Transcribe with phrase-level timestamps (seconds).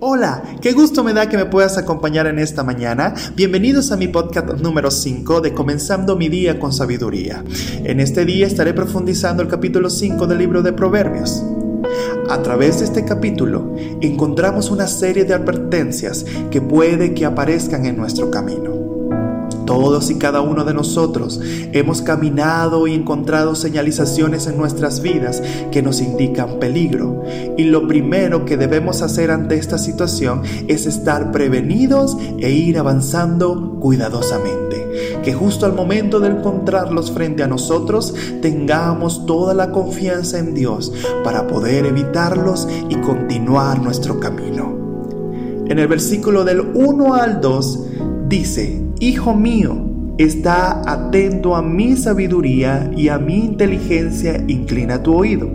[0.00, 3.14] Hola, qué gusto me da que me puedas acompañar en esta mañana.
[3.34, 7.42] Bienvenidos a mi podcast número 5 de Comenzando mi día con sabiduría.
[7.82, 11.42] En este día estaré profundizando el capítulo 5 del libro de Proverbios.
[12.30, 17.96] A través de este capítulo encontramos una serie de advertencias que puede que aparezcan en
[17.96, 18.77] nuestro camino.
[19.68, 25.82] Todos y cada uno de nosotros hemos caminado y encontrado señalizaciones en nuestras vidas que
[25.82, 27.22] nos indican peligro.
[27.58, 33.78] Y lo primero que debemos hacer ante esta situación es estar prevenidos e ir avanzando
[33.78, 35.20] cuidadosamente.
[35.22, 40.94] Que justo al momento de encontrarlos frente a nosotros tengamos toda la confianza en Dios
[41.22, 44.78] para poder evitarlos y continuar nuestro camino.
[45.66, 47.80] En el versículo del 1 al 2
[48.30, 49.76] dice, Hijo mío,
[50.18, 55.48] está atento a mi sabiduría y a mi inteligencia, inclina tu oído,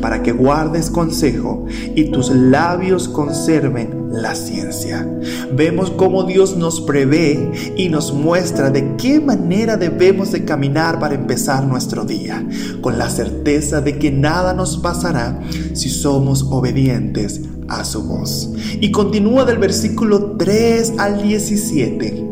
[0.00, 5.08] para que guardes consejo y tus labios conserven la ciencia.
[5.54, 11.14] Vemos cómo Dios nos prevé y nos muestra de qué manera debemos de caminar para
[11.14, 12.44] empezar nuestro día,
[12.80, 15.40] con la certeza de que nada nos pasará
[15.74, 18.52] si somos obedientes a su voz.
[18.80, 22.31] Y continúa del versículo 3 al 17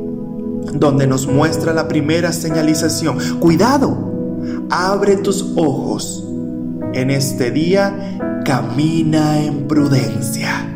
[0.72, 3.38] donde nos muestra la primera señalización.
[3.38, 4.10] Cuidado,
[4.70, 6.24] abre tus ojos.
[6.92, 10.66] En este día camina en prudencia.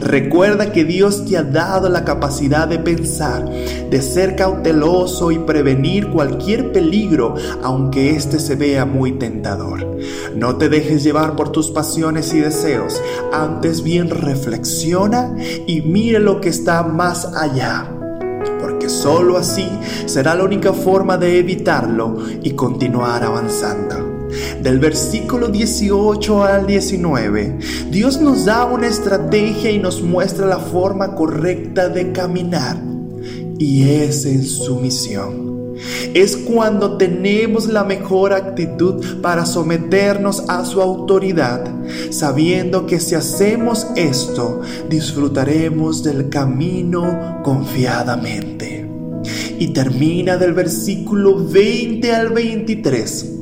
[0.00, 6.10] Recuerda que Dios te ha dado la capacidad de pensar, de ser cauteloso y prevenir
[6.10, 9.98] cualquier peligro, aunque éste se vea muy tentador.
[10.34, 13.00] No te dejes llevar por tus pasiones y deseos,
[13.32, 15.36] antes bien reflexiona
[15.68, 17.88] y mire lo que está más allá
[18.92, 19.68] sólo así
[20.06, 24.28] será la única forma de evitarlo y continuar avanzando.
[24.62, 27.58] Del versículo 18 al 19,
[27.90, 32.78] Dios nos da una estrategia y nos muestra la forma correcta de caminar,
[33.58, 35.51] y es en sumisión.
[36.14, 41.64] Es cuando tenemos la mejor actitud para someternos a su autoridad,
[42.10, 48.88] sabiendo que si hacemos esto, disfrutaremos del camino confiadamente.
[49.58, 53.32] Y termina del versículo 20 al 23,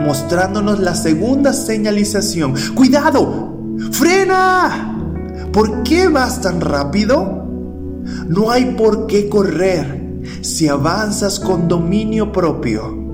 [0.00, 2.54] mostrándonos la segunda señalización.
[2.74, 3.56] ¡Cuidado!
[3.90, 4.94] ¡Frena!
[5.52, 7.46] ¿Por qué vas tan rápido?
[8.28, 10.07] No hay por qué correr
[10.40, 13.08] si avanzas con dominio propio,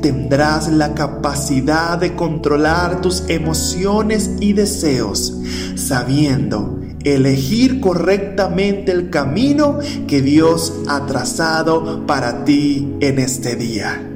[0.00, 5.34] tendrás la capacidad de controlar tus emociones y deseos,
[5.76, 14.08] sabiendo elegir correctamente el camino que Dios ha trazado para ti en este día.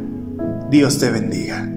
[0.71, 1.76] Dios te bendiga.